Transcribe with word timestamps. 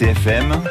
RCFM, 0.00 0.62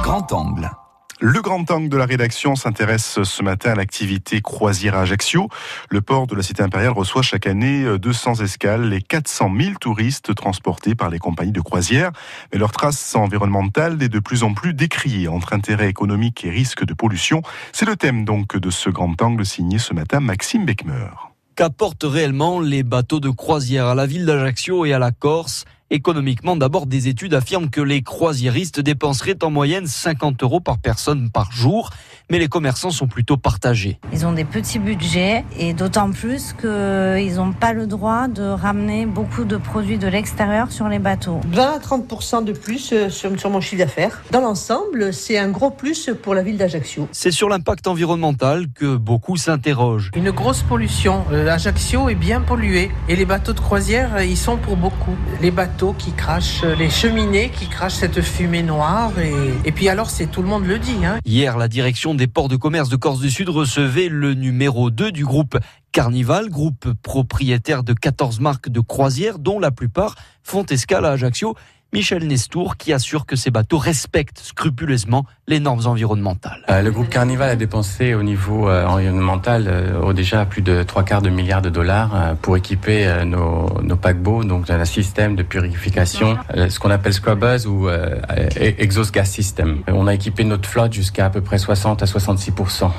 grand 0.00 0.32
angle. 0.32 0.70
Le 1.18 1.42
grand 1.42 1.68
angle 1.72 1.88
de 1.88 1.96
la 1.96 2.06
rédaction 2.06 2.54
s'intéresse 2.54 3.20
ce 3.24 3.42
matin 3.42 3.72
à 3.72 3.74
l'activité 3.74 4.40
croisière 4.42 4.96
à 4.96 5.00
Ajaccio. 5.00 5.48
Le 5.88 6.00
port 6.00 6.28
de 6.28 6.36
la 6.36 6.42
Cité 6.42 6.62
impériale 6.62 6.92
reçoit 6.92 7.22
chaque 7.22 7.48
année 7.48 7.84
200 7.98 8.34
escales 8.34 8.92
et 8.92 9.02
400 9.02 9.50
000 9.58 9.74
touristes 9.80 10.36
transportés 10.36 10.94
par 10.94 11.10
les 11.10 11.18
compagnies 11.18 11.50
de 11.50 11.60
croisière. 11.60 12.12
Mais 12.52 12.60
leur 12.60 12.70
trace 12.70 13.16
environnementale 13.16 14.00
est 14.04 14.08
de 14.08 14.20
plus 14.20 14.44
en 14.44 14.54
plus 14.54 14.72
décriée 14.72 15.26
entre 15.26 15.52
intérêt 15.52 15.88
économique 15.88 16.44
et 16.44 16.50
risque 16.50 16.84
de 16.84 16.94
pollution. 16.94 17.42
C'est 17.72 17.86
le 17.86 17.96
thème 17.96 18.24
donc 18.24 18.56
de 18.56 18.70
ce 18.70 18.88
grand 18.88 19.20
angle 19.20 19.44
signé 19.44 19.80
ce 19.80 19.94
matin 19.94 20.20
Maxime 20.20 20.64
Beckmer. 20.64 21.10
Qu'apportent 21.56 22.04
réellement 22.04 22.60
les 22.60 22.84
bateaux 22.84 23.18
de 23.18 23.30
croisière 23.30 23.86
à 23.86 23.96
la 23.96 24.06
ville 24.06 24.26
d'Ajaccio 24.26 24.84
et 24.84 24.92
à 24.92 25.00
la 25.00 25.10
Corse? 25.10 25.64
Économiquement, 25.92 26.54
d'abord, 26.54 26.86
des 26.86 27.08
études 27.08 27.34
affirment 27.34 27.68
que 27.68 27.80
les 27.80 28.02
croisiéristes 28.02 28.78
dépenseraient 28.78 29.42
en 29.42 29.50
moyenne 29.50 29.88
50 29.88 30.40
euros 30.44 30.60
par 30.60 30.78
personne 30.78 31.30
par 31.32 31.50
jour, 31.50 31.90
mais 32.30 32.38
les 32.38 32.48
commerçants 32.48 32.90
sont 32.90 33.08
plutôt 33.08 33.36
partagés. 33.36 33.98
Ils 34.12 34.24
ont 34.24 34.32
des 34.32 34.44
petits 34.44 34.78
budgets 34.78 35.44
et 35.58 35.74
d'autant 35.74 36.10
plus 36.12 36.54
qu'ils 36.58 37.34
n'ont 37.34 37.52
pas 37.52 37.72
le 37.72 37.86
droit 37.86 38.28
de 38.28 38.42
ramener 38.42 39.04
beaucoup 39.04 39.44
de 39.44 39.56
produits 39.56 39.98
de 39.98 40.06
l'extérieur 40.06 40.70
sur 40.70 40.88
les 40.88 40.98
bateaux. 40.98 41.40
20 41.48 41.62
à 41.62 41.78
30% 41.78 42.44
de 42.44 42.52
plus 42.52 42.92
euh, 42.92 43.10
sur, 43.10 43.38
sur 43.38 43.50
mon 43.50 43.60
chiffre 43.60 43.82
d'affaires. 43.82 44.22
Dans 44.30 44.40
l'ensemble, 44.40 45.12
c'est 45.12 45.38
un 45.38 45.48
gros 45.48 45.70
plus 45.70 46.10
pour 46.22 46.34
la 46.34 46.42
ville 46.42 46.56
d'Ajaccio. 46.56 47.08
C'est 47.12 47.32
sur 47.32 47.48
l'impact 47.48 47.86
environnemental 47.88 48.66
que 48.74 48.96
beaucoup 48.96 49.36
s'interrogent. 49.36 50.10
Une 50.14 50.30
grosse 50.30 50.62
pollution. 50.62 51.24
Euh, 51.32 51.48
Ajaccio 51.48 52.08
est 52.08 52.14
bien 52.14 52.40
pollué 52.40 52.90
et 53.08 53.16
les 53.16 53.24
bateaux 53.24 53.52
de 53.52 53.60
croisière, 53.60 54.22
ils 54.22 54.36
sont 54.36 54.56
pour 54.56 54.76
beaucoup. 54.76 55.16
Les 55.42 55.50
bateaux 55.50 55.94
qui 55.98 56.12
crachent, 56.12 56.62
les 56.62 56.90
cheminées 56.90 57.50
qui 57.50 57.66
crachent 57.66 57.94
cette 57.94 58.20
fumée 58.20 58.62
noire. 58.62 59.12
Et, 59.18 59.68
et 59.68 59.72
puis 59.72 59.88
alors, 59.88 60.10
c'est 60.10 60.26
tout 60.26 60.42
le 60.42 60.48
monde 60.48 60.66
le 60.66 60.78
dit. 60.78 61.04
Hein. 61.04 61.18
Hier, 61.24 61.58
la 61.58 61.68
direction 61.68 62.14
des 62.20 62.26
ports 62.26 62.48
de 62.48 62.56
commerce 62.56 62.90
de 62.90 62.96
Corse 62.96 63.18
du 63.20 63.30
Sud 63.30 63.48
recevait 63.48 64.10
le 64.10 64.34
numéro 64.34 64.90
2 64.90 65.10
du 65.10 65.24
groupe 65.24 65.56
Carnival, 65.90 66.50
groupe 66.50 66.92
propriétaire 67.02 67.82
de 67.82 67.94
14 67.94 68.40
marques 68.40 68.68
de 68.68 68.80
croisière, 68.80 69.38
dont 69.38 69.58
la 69.58 69.70
plupart 69.70 70.16
font 70.42 70.66
escale 70.66 71.06
à 71.06 71.12
Ajaccio. 71.12 71.56
Michel 71.92 72.24
Nestour 72.26 72.76
qui 72.76 72.92
assure 72.92 73.26
que 73.26 73.34
ces 73.34 73.50
bateaux 73.50 73.78
respectent 73.78 74.38
scrupuleusement 74.38 75.26
les 75.48 75.58
normes 75.58 75.86
environnementales. 75.86 76.64
Euh, 76.70 76.82
le 76.82 76.92
groupe 76.92 77.08
Carnival 77.08 77.50
a 77.50 77.56
dépensé 77.56 78.14
au 78.14 78.22
niveau 78.22 78.68
euh, 78.68 78.86
environnemental 78.86 79.64
euh, 79.66 80.12
déjà 80.12 80.44
plus 80.44 80.62
de 80.62 80.84
trois 80.84 81.02
quarts 81.02 81.22
de 81.22 81.30
milliards 81.30 81.62
de 81.62 81.68
dollars 81.68 82.36
pour 82.42 82.56
équiper 82.56 83.24
nos, 83.24 83.80
nos, 83.82 83.96
paquebots, 83.96 84.44
donc 84.44 84.70
un 84.70 84.84
système 84.84 85.36
de 85.36 85.42
purification, 85.42 86.36
ce 86.54 86.78
qu'on 86.78 86.90
appelle 86.90 87.12
scrubbers 87.12 87.66
ou 87.66 87.88
e-, 87.88 88.20
exhaust 88.56 89.14
gas 89.14 89.24
system. 89.24 89.82
On 89.88 90.06
a 90.06 90.14
équipé 90.14 90.44
notre 90.44 90.68
flotte 90.68 90.92
jusqu'à 90.92 91.26
à 91.26 91.30
peu 91.30 91.40
près 91.40 91.58
60 91.58 92.02
à 92.02 92.06
66% 92.06 92.90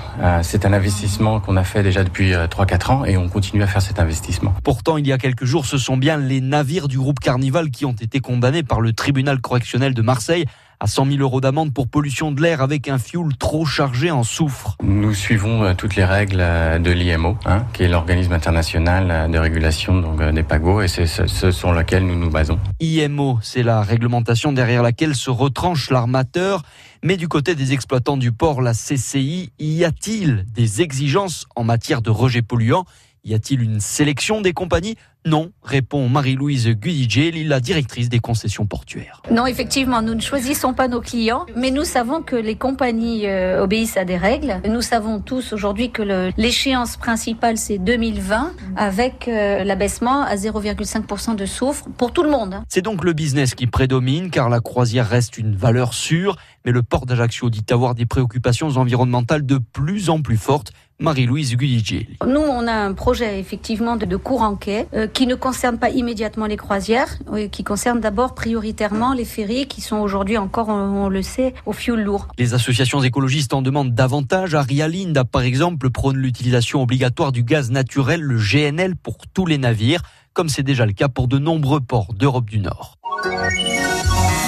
C'est 0.41 0.65
un 0.65 0.73
investissement 0.73 1.39
qu'on 1.39 1.57
a 1.57 1.63
fait 1.63 1.83
déjà 1.83 2.03
depuis 2.03 2.31
3-4 2.31 2.91
ans 2.91 3.05
et 3.05 3.17
on 3.17 3.29
continue 3.29 3.63
à 3.63 3.67
faire 3.67 3.81
cet 3.81 3.99
investissement. 3.99 4.53
Pourtant, 4.63 4.97
il 4.97 5.05
y 5.05 5.11
a 5.11 5.17
quelques 5.17 5.45
jours, 5.45 5.65
ce 5.65 5.77
sont 5.77 5.97
bien 5.97 6.17
les 6.17 6.41
navires 6.41 6.87
du 6.87 6.97
groupe 6.97 7.19
Carnival 7.19 7.69
qui 7.71 7.85
ont 7.85 7.93
été 7.93 8.19
condamnés 8.19 8.63
par 8.63 8.80
le 8.81 8.93
tribunal 8.93 9.41
correctionnel 9.41 9.93
de 9.93 10.01
Marseille 10.01 10.45
à 10.81 10.87
100 10.87 11.05
000 11.11 11.17
euros 11.19 11.41
d'amende 11.41 11.73
pour 11.73 11.87
pollution 11.87 12.31
de 12.31 12.41
l'air 12.41 12.61
avec 12.61 12.87
un 12.87 12.97
fioul 12.97 13.37
trop 13.37 13.65
chargé 13.65 14.09
en 14.09 14.23
soufre. 14.23 14.77
Nous 14.81 15.13
suivons 15.13 15.63
euh, 15.63 15.73
toutes 15.75 15.95
les 15.95 16.03
règles 16.03 16.39
euh, 16.39 16.79
de 16.79 16.89
l'IMO, 16.89 17.37
hein, 17.45 17.65
qui 17.71 17.83
est 17.83 17.87
l'organisme 17.87 18.33
international 18.33 19.11
euh, 19.11 19.27
de 19.27 19.37
régulation 19.37 20.01
donc, 20.01 20.19
des 20.33 20.41
paquebots, 20.41 20.81
et 20.81 20.87
c'est 20.87 21.05
ce 21.05 21.51
sur 21.51 21.71
lequel 21.71 22.07
nous 22.07 22.17
nous 22.17 22.31
basons. 22.31 22.57
IMO, 22.79 23.37
c'est 23.43 23.61
la 23.61 23.83
réglementation 23.83 24.53
derrière 24.53 24.81
laquelle 24.81 25.13
se 25.13 25.29
retranche 25.29 25.91
l'armateur. 25.91 26.63
Mais 27.03 27.15
du 27.15 27.27
côté 27.27 27.53
des 27.53 27.73
exploitants 27.73 28.17
du 28.17 28.31
port, 28.31 28.61
la 28.61 28.73
CCI, 28.73 29.51
y 29.59 29.83
a-t-il 29.83 30.45
des 30.51 30.81
exigences 30.81 31.45
en 31.55 31.63
matière 31.63 32.01
de 32.01 32.09
rejet 32.09 32.41
polluant? 32.41 32.85
Y 33.23 33.35
a-t-il 33.35 33.61
une 33.61 33.79
sélection 33.79 34.41
des 34.41 34.53
compagnies? 34.53 34.95
Non, 35.23 35.51
répond 35.61 36.09
Marie-Louise 36.09 36.69
Guidijeli, 36.69 37.43
la 37.43 37.59
directrice 37.59 38.09
des 38.09 38.17
concessions 38.17 38.65
portuaires. 38.65 39.21
Non, 39.29 39.45
effectivement, 39.45 40.01
nous 40.01 40.15
ne 40.15 40.19
choisissons 40.19 40.73
pas 40.73 40.87
nos 40.87 40.99
clients, 40.99 41.45
mais 41.55 41.69
nous 41.69 41.83
savons 41.83 42.23
que 42.23 42.35
les 42.35 42.55
compagnies 42.55 43.27
euh, 43.27 43.61
obéissent 43.61 43.97
à 43.97 44.05
des 44.05 44.17
règles. 44.17 44.59
Nous 44.67 44.81
savons 44.81 45.19
tous 45.19 45.53
aujourd'hui 45.53 45.91
que 45.91 46.01
l'échéance 46.37 46.97
principale, 46.97 47.57
c'est 47.57 47.77
2020, 47.77 48.53
avec 48.75 49.27
euh, 49.27 49.63
l'abaissement 49.63 50.23
à 50.23 50.35
0,5% 50.35 51.35
de 51.35 51.45
soufre 51.45 51.85
pour 51.97 52.13
tout 52.13 52.23
le 52.23 52.31
monde. 52.31 52.55
Hein. 52.55 52.63
C'est 52.67 52.81
donc 52.81 53.03
le 53.03 53.13
business 53.13 53.53
qui 53.53 53.67
prédomine, 53.67 54.31
car 54.31 54.49
la 54.49 54.59
croisière 54.59 55.07
reste 55.07 55.37
une 55.37 55.55
valeur 55.55 55.93
sûre, 55.93 56.37
mais 56.65 56.71
le 56.71 56.81
port 56.81 57.05
d'Ajaccio 57.05 57.51
dit 57.51 57.65
avoir 57.69 57.93
des 57.93 58.07
préoccupations 58.07 58.69
environnementales 58.69 59.45
de 59.45 59.59
plus 59.59 60.09
en 60.09 60.23
plus 60.23 60.37
fortes 60.37 60.71
Marie-Louise 61.01 61.57
Guidijeli. 61.57 62.17
Nous, 62.27 62.39
on 62.39 62.67
a 62.67 62.73
un 62.73 62.93
projet 62.93 63.39
effectivement 63.39 63.95
de, 63.95 64.05
de 64.05 64.15
cours 64.17 64.43
en 64.43 64.55
quai 64.55 64.85
euh, 64.93 65.07
qui 65.13 65.27
ne 65.27 65.35
concerne 65.35 65.77
pas 65.77 65.89
immédiatement 65.89 66.45
les 66.45 66.57
croisières, 66.57 67.17
qui 67.51 67.63
concerne 67.63 67.99
d'abord 67.99 68.35
prioritairement 68.35 69.13
les 69.13 69.25
ferries 69.25 69.67
qui 69.67 69.81
sont 69.81 69.97
aujourd'hui 69.97 70.37
encore, 70.37 70.69
on, 70.69 71.05
on, 71.05 71.09
le 71.09 71.21
sait, 71.21 71.53
au 71.65 71.73
fioul 71.73 72.01
lourd. 72.01 72.27
Les 72.37 72.53
associations 72.53 73.01
écologistes 73.03 73.53
en 73.53 73.61
demandent 73.61 73.93
davantage. 73.93 74.55
Arialinda, 74.55 75.23
par 75.23 75.41
exemple, 75.41 75.89
prône 75.89 76.17
l'utilisation 76.17 76.81
obligatoire 76.81 77.31
du 77.31 77.43
gaz 77.43 77.71
naturel, 77.71 78.21
le 78.21 78.37
GNL, 78.37 78.95
pour 78.95 79.17
tous 79.33 79.45
les 79.45 79.57
navires, 79.57 80.01
comme 80.33 80.49
c'est 80.49 80.63
déjà 80.63 80.85
le 80.85 80.93
cas 80.93 81.09
pour 81.09 81.27
de 81.27 81.37
nombreux 81.37 81.81
ports 81.81 82.13
d'Europe 82.13 82.49
du 82.49 82.59
Nord. 82.59 82.97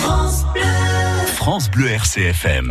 France 0.02 0.46
Bleu, 0.54 0.62
France 1.26 1.72
Bleu 1.72 1.88
RCFM. 1.88 2.62